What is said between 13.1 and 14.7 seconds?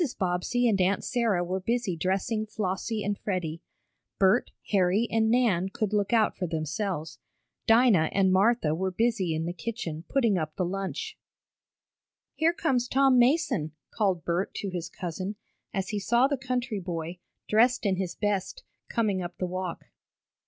Mason!" called Bert